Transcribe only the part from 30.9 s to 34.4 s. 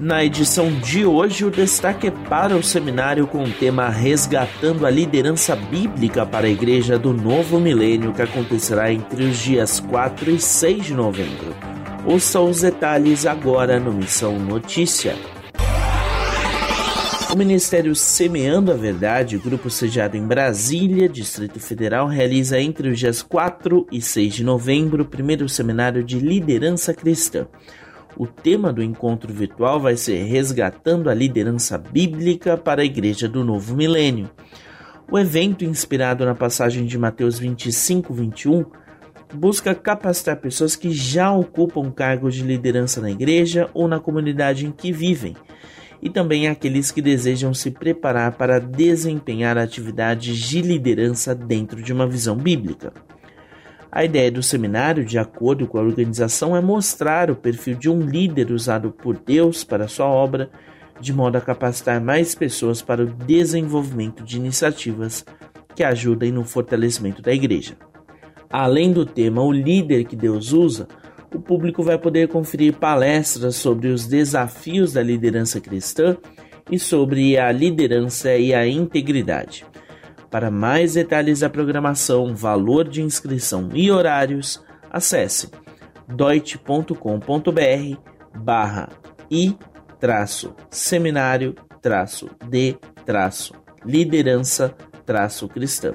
a Liderança Bíblica para a Igreja do Novo Milênio.